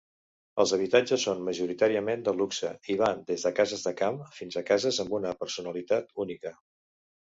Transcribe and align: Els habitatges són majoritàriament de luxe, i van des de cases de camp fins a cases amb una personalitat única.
Els 0.61 0.71
habitatges 0.77 1.25
són 1.27 1.43
majoritàriament 1.49 2.25
de 2.29 2.35
luxe, 2.39 2.73
i 2.95 2.97
van 3.03 3.23
des 3.31 3.47
de 3.49 3.55
cases 3.63 3.87
de 3.91 3.97
camp 4.03 4.21
fins 4.41 4.61
a 4.61 4.67
cases 4.75 5.03
amb 5.07 5.19
una 5.23 5.39
personalitat 5.47 6.15
única. 6.29 6.61